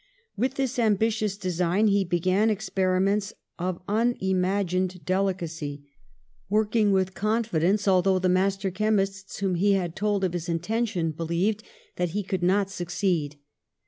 [0.35, 5.83] With this ambitious design he began ex periments of unimagined delicacy,
[6.49, 10.49] working with 44 PASTEUR confidence, although the master chemists whom he had told of his
[10.49, 11.61] intent believed
[11.97, 13.37] that he could not succeed.